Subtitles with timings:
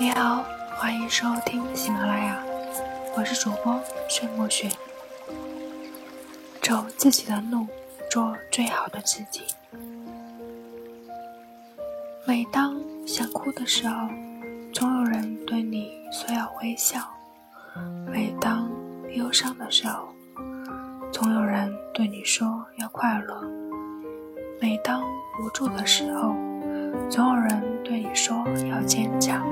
[0.00, 0.42] 你好，
[0.78, 2.42] 欢迎收听喜马拉雅，
[3.14, 4.66] 我是主播水墨雪。
[6.62, 7.66] 走自己的路，
[8.10, 9.42] 做最好的自己。
[12.24, 14.08] 每当想哭的时候，
[14.72, 17.00] 总有人对你说要微笑；
[18.10, 18.70] 每当
[19.10, 20.08] 忧伤的时候，
[21.12, 23.34] 总有人对你说要快乐；
[24.62, 25.02] 每当
[25.42, 26.34] 无助的时候，
[27.10, 28.34] 总有人对你说
[28.70, 29.42] 要坚强；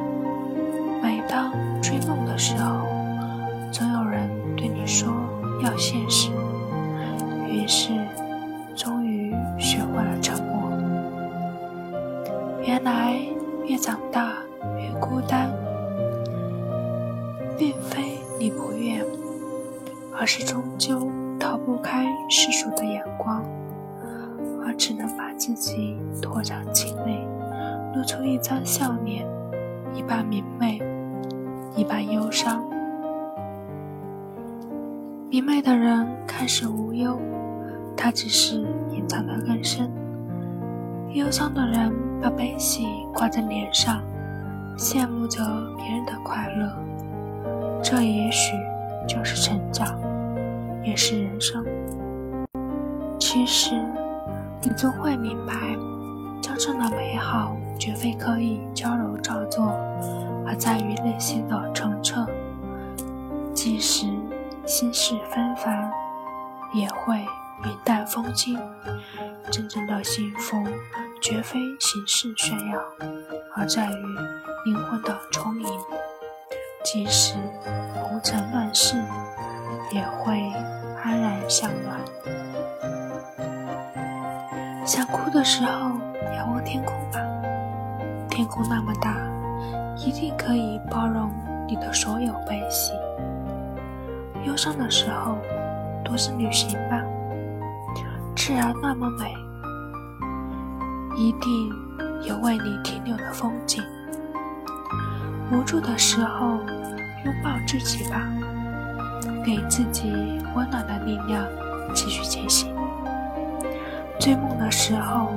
[1.29, 2.87] 当追梦的时候，
[3.71, 5.13] 总有人对你说
[5.63, 6.31] 要现实。
[7.49, 7.91] 于是，
[8.75, 10.71] 终于学会了沉默。
[12.65, 13.19] 原来，
[13.67, 14.33] 越长大
[14.79, 15.51] 越孤单，
[17.59, 19.05] 并非你不愿，
[20.19, 23.43] 而是终究逃不开世俗的眼光，
[24.65, 27.27] 而只能把自己拖上镜内，
[27.95, 29.27] 露出一张笑脸，
[29.95, 30.79] 一半明媚，
[31.77, 32.63] 一半忧伤。
[35.31, 37.19] 明媚的人看似无忧。
[38.01, 39.91] 他只是隐藏得更深。
[41.15, 44.01] 忧伤的人把悲喜挂在脸上，
[44.77, 45.43] 羡慕着
[45.77, 46.71] 别人的快乐。
[47.83, 48.55] 这也许
[49.05, 49.99] 就是成长，
[50.85, 51.65] 也是人生。
[53.19, 53.85] 其实，
[54.63, 55.53] 你终会明白，
[56.41, 59.73] 真正的美好绝非刻意娇柔造作，
[60.49, 62.27] 而在于内心的澄澈。
[63.55, 64.07] 即使
[64.65, 65.93] 心事纷繁，
[66.73, 67.25] 也会。
[67.65, 68.57] 云淡风轻，
[69.51, 70.63] 真正的幸福
[71.21, 72.81] 绝非形式炫耀，
[73.57, 74.05] 而在于
[74.65, 75.67] 灵魂的充盈。
[76.85, 77.35] 即使
[78.01, 78.95] 红尘乱世，
[79.91, 80.41] 也会
[81.03, 81.99] 安然向暖。
[84.87, 85.91] 想哭的时候，
[86.37, 87.19] 仰望天空吧，
[88.31, 89.17] 天空那么大，
[89.99, 91.31] 一定可以包容
[91.67, 92.93] 你的所有悲喜。
[94.45, 95.37] 忧伤的时候，
[96.05, 97.03] 独自旅行吧。
[98.37, 99.35] 自然那么美，
[101.17, 101.71] 一定
[102.23, 103.83] 有为你停留的风景。
[105.51, 106.59] 无助的时候，
[107.25, 108.23] 拥抱自己吧，
[109.45, 110.11] 给自己
[110.55, 111.45] 温暖的力量，
[111.93, 112.73] 继续前行。
[114.21, 115.31] 追梦的时候，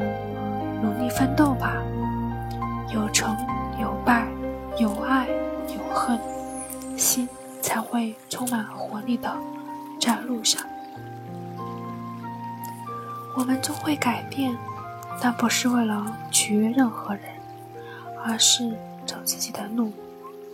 [0.82, 1.74] 努力奋斗吧，
[2.94, 3.36] 有成
[3.82, 4.28] 有败，
[4.82, 5.28] 有爱
[5.68, 6.20] 有恨，
[6.98, 7.30] 心
[7.62, 9.32] 才会充满活力的
[10.00, 10.60] 在路上。
[13.38, 14.58] 我们终会改变，
[15.22, 17.24] 但不是为了取悦任何人，
[18.26, 18.76] 而是
[19.06, 19.94] 走自己的路，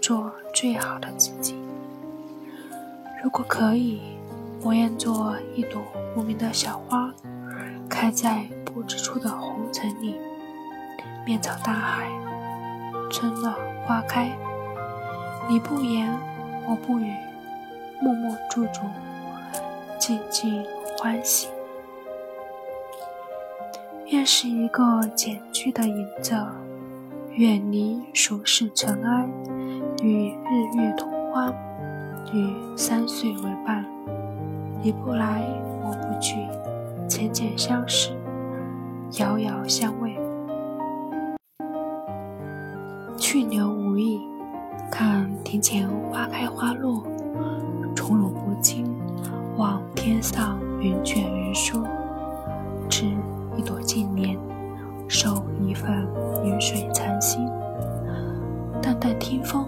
[0.02, 1.58] 做最好的自己。
[3.24, 4.02] 如果可以，
[4.62, 5.82] 我愿做一朵
[6.18, 7.10] 无名的小花，
[7.88, 10.18] 开在不知处的红尘里，
[11.26, 12.12] 面朝大海，
[13.10, 13.54] 春暖
[13.86, 14.32] 花开。
[15.50, 16.08] 你不言，
[16.68, 17.14] 我不语，
[18.02, 18.82] 默默驻足，
[19.98, 20.66] 静静
[20.98, 21.48] 欢喜。
[24.08, 26.36] 愿是一个简居的影子，
[27.32, 29.28] 远离俗世尘埃，
[30.02, 31.54] 与日月同欢，
[32.34, 33.86] 与山水为伴。
[34.82, 35.42] 你不来，
[35.84, 36.36] 我不去，
[37.08, 38.12] 浅浅相识，
[39.20, 40.07] 遥遥相望。
[43.18, 44.22] 去留无意，
[44.92, 47.04] 看庭前花开花落，
[47.96, 48.86] 宠辱不惊，
[49.58, 51.84] 望天上云卷云舒，
[52.88, 53.06] 知。
[53.58, 54.38] 一朵静莲，
[55.08, 56.08] 守一份
[56.46, 57.44] 云水禅心，
[58.80, 59.68] 淡淡听风，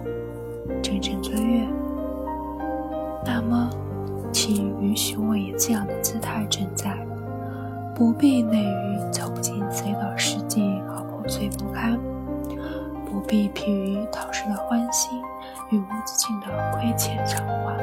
[0.80, 1.66] 阵阵追月。
[3.26, 3.68] 那么，
[4.30, 6.96] 请允许我以这样的姿态存在，
[7.92, 11.98] 不必累于走不进谁的世界而破碎不堪，
[13.10, 15.20] 不必疲于讨世的欢心
[15.70, 17.76] 与无止境的亏欠偿还，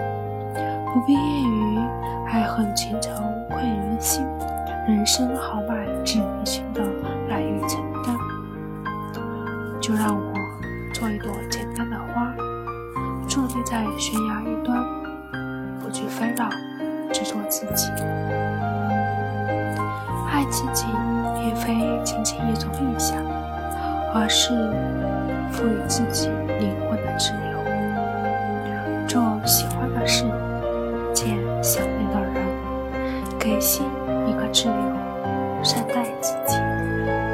[0.94, 1.80] 不必厌于
[2.28, 3.12] 爱恨情仇
[3.50, 4.26] 困人心。
[4.88, 6.82] 人生豪迈，只无心的
[7.28, 8.16] 来与承担。
[9.82, 10.34] 就让我
[10.94, 12.34] 做一朵简单的花，
[13.28, 14.82] 伫立在悬崖一端，
[15.82, 16.48] 不去纷扰，
[17.12, 17.92] 只做自己。
[20.32, 20.86] 爱自己，
[21.36, 21.76] 并非
[22.06, 23.18] 仅仅一种意象，
[24.14, 24.54] 而是
[25.52, 26.30] 赋予自己
[26.60, 27.38] 灵魂的自由。
[29.08, 30.26] 做喜欢的事，
[31.14, 32.46] 见想念的人，
[33.40, 33.86] 给心。
[34.28, 34.74] 一个自由，
[35.64, 36.58] 善待自己，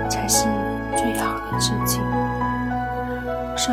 [0.07, 0.45] 才是
[0.95, 1.99] 最好的自己。
[3.55, 3.71] 是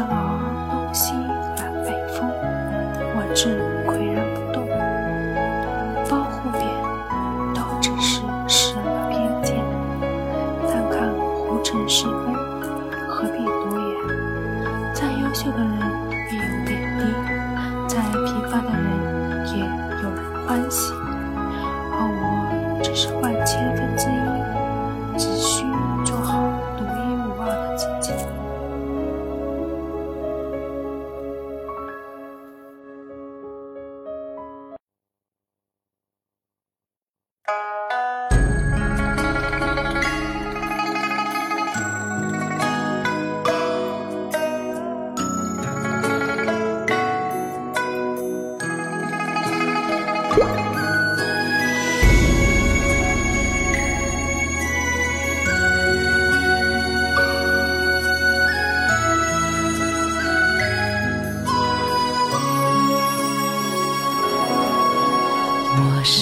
[15.42, 15.89] 这个人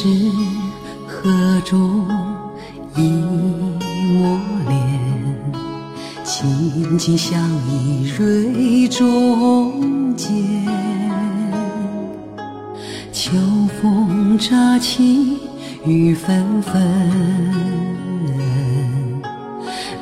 [0.09, 0.15] 是
[1.07, 2.07] 河，中
[2.97, 4.75] 一抹莲，
[6.25, 7.39] 紧紧相
[7.69, 10.35] 依蕊中间。
[13.13, 13.33] 秋
[13.83, 15.37] 风乍起
[15.85, 16.83] 雨纷纷，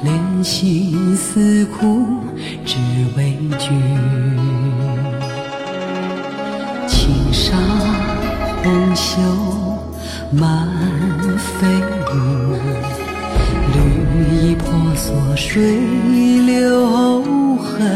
[0.05, 2.07] 莲心似苦
[2.65, 2.77] 只
[3.17, 3.26] 为
[10.33, 10.69] 满
[11.39, 11.67] 飞
[12.13, 12.15] 舞，
[13.73, 13.79] 绿
[14.35, 15.79] 衣婆娑水
[16.45, 17.87] 流痕。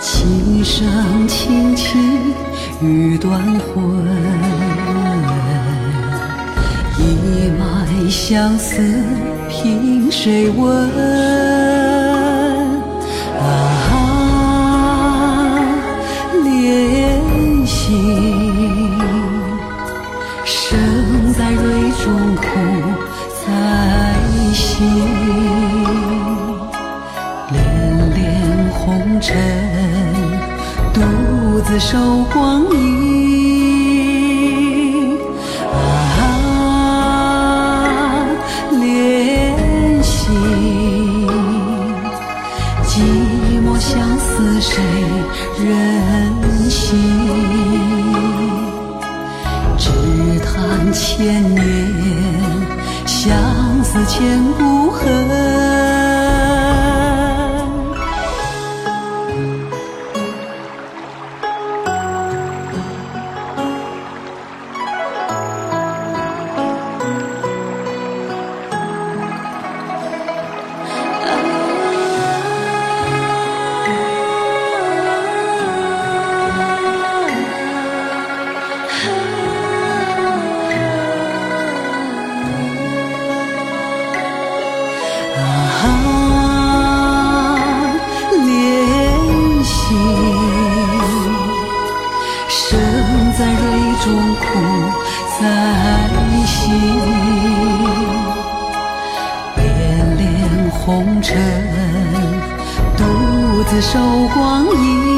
[0.00, 2.32] 琴声轻轻
[2.80, 3.84] 欲断魂，
[6.98, 8.82] 一脉相思
[9.48, 11.75] 凭谁问？
[31.78, 31.98] 自守
[32.32, 32.78] 光阴，
[35.70, 35.76] 啊，
[38.72, 38.80] 怜
[40.02, 40.32] 惜，
[42.82, 42.88] 寂
[43.60, 44.82] 寞相思谁
[45.62, 45.70] 人
[46.70, 46.96] 心？
[49.76, 49.84] 只
[50.40, 51.60] 叹千年
[53.04, 53.36] 相
[53.84, 55.45] 思千古恨。
[100.86, 101.36] 红尘，
[102.96, 103.98] 独自守
[104.32, 105.15] 光阴。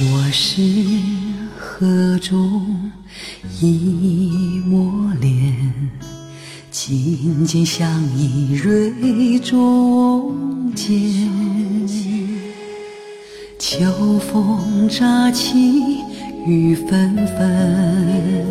[0.00, 0.62] 我是
[1.58, 2.92] 河中
[3.60, 5.90] 一抹莲，
[6.70, 11.28] 紧紧相依蕊中间。
[13.58, 15.56] 秋风乍起
[16.46, 18.46] 雨纷纷，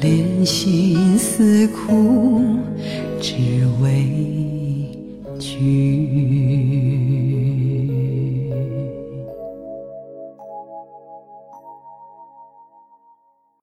[0.00, 2.44] 莲心似苦，
[3.20, 3.34] 只
[3.82, 4.06] 为
[5.40, 6.81] 君。